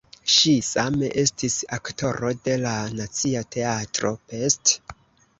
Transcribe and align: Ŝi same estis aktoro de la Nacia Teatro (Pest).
Ŝi 0.35 0.51
same 0.67 1.09
estis 1.23 1.57
aktoro 1.77 2.31
de 2.47 2.55
la 2.61 2.71
Nacia 3.01 3.43
Teatro 3.57 4.13
(Pest). 4.33 4.73